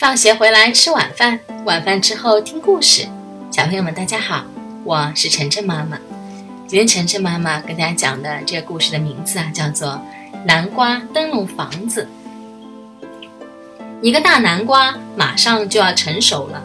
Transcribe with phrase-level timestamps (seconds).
[0.00, 3.06] 放学回来吃晚饭，晚饭之后听故事。
[3.50, 4.46] 小朋友们，大家好，
[4.82, 5.98] 我是晨晨妈妈。
[6.66, 9.88] 今天晨晨妈妈跟大家讲的这个故事的名字啊，叫做
[10.46, 12.08] 《南瓜灯笼房子》。
[14.00, 16.64] 一个大南瓜马上就要成熟了，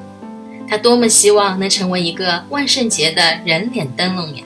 [0.70, 4.46] 它多么希望能成为一个万圣节的人脸灯笼呀！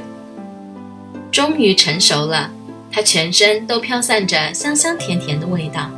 [1.32, 2.50] 终于成熟了，
[2.92, 5.92] 它全身都飘散着香香甜甜的味道。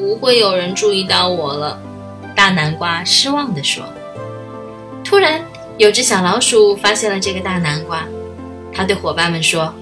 [0.00, 1.78] 不会有人注意到我了，
[2.34, 3.84] 大南瓜失望地说。
[5.04, 5.44] 突然，
[5.76, 8.02] 有只小老鼠发现了这个大南瓜，
[8.72, 9.74] 它对伙伴们说：“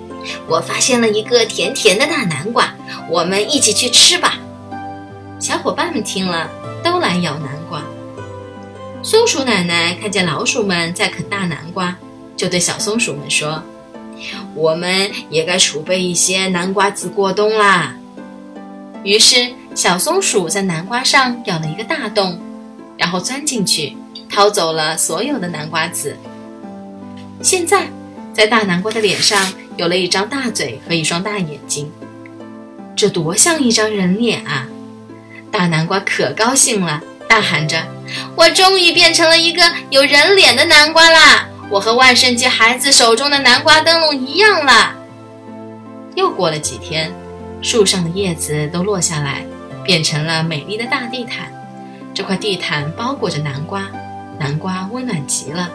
[0.49, 2.75] 我发现了一个甜甜的大南瓜，
[3.09, 4.35] 我们一起去吃吧。”
[5.39, 6.51] 小伙伴们听了，
[6.83, 7.81] 都来咬南瓜。
[9.05, 11.97] 松鼠奶奶看见老鼠们在啃大南瓜，
[12.37, 13.63] 就对小松鼠们说
[14.57, 17.95] ：“我们也该储备一些南瓜子过冬啦。”
[19.05, 19.53] 于是。
[19.79, 22.37] 小松鼠在南瓜上咬了一个大洞，
[22.97, 23.97] 然后钻进去，
[24.29, 26.17] 掏走了所有的南瓜籽。
[27.41, 27.87] 现在，
[28.35, 31.89] 在大南瓜的脸上有了一张大嘴和一双大眼睛，
[32.97, 34.67] 这多像一张人脸啊！
[35.53, 37.81] 大南瓜可高兴了，大喊着
[38.35, 41.47] ：“我终于变成了一个有人脸的南瓜啦！
[41.71, 44.97] 我和万圣节孩子手中的南瓜灯笼一样啦！”
[46.19, 47.13] 又过了几天，
[47.63, 49.45] 树上的叶子都落下来。
[49.89, 51.51] 变成了美丽的大地毯，
[52.13, 53.87] 这块地毯包裹着南瓜，
[54.39, 55.71] 南瓜温暖极了。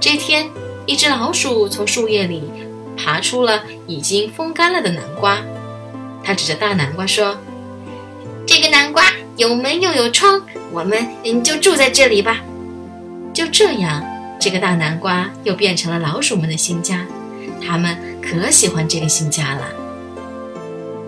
[0.00, 0.48] 这天，
[0.86, 2.50] 一只老鼠从树叶里
[2.96, 5.36] 爬出了已经风干了的南瓜，
[6.24, 7.36] 它指着大南瓜说
[8.48, 9.04] ：“这个南瓜
[9.36, 10.40] 有门又有窗，
[10.72, 12.40] 我们嗯就住在这里吧。”
[13.34, 14.02] 就这样，
[14.40, 17.04] 这个大南瓜又变成了老鼠们的新家，
[17.62, 19.68] 它们可喜欢这个新家了。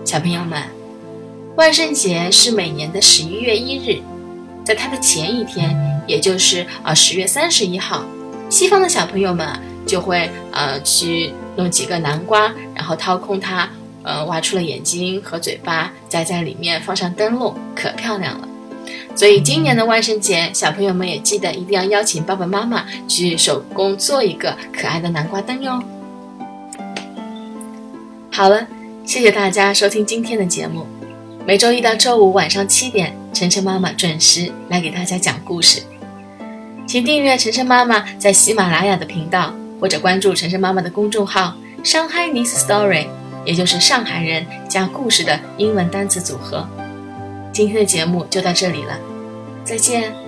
[0.05, 0.76] 小朋友们。
[1.57, 3.99] 万圣节是每年的十一月一日，
[4.63, 8.05] 在它的前一天，也就是呃十月三十一号，
[8.47, 9.47] 西方的小朋友们
[9.83, 13.67] 就会呃去弄几个南瓜，然后掏空它，
[14.03, 18.47] 呃挖出了眼睛和嘴巴，再在里面放上灯笼，可漂亮了。
[19.15, 25.81] 所以今年的万圣节，小朋友们也记得一定要邀请爸爸妈妈去手工做一个可爱的南瓜灯哟。
[28.31, 28.67] 好了，
[29.03, 30.85] 谢谢大家收听今天的节目。
[31.47, 35.81] 每周一到周五晚上七点，晨晨妈妈准时来给大家讲故事。
[36.85, 41.55] 请订阅晨晨妈妈在喜马拉雅的频道，或者关注晨晨妈妈的公众号
[41.85, 43.07] “上海 Nice Story”，
[43.45, 46.67] 也就是上海人加故事的英文单词组合。
[47.53, 48.99] 今天的节目就到这里了，
[49.63, 50.26] 再见。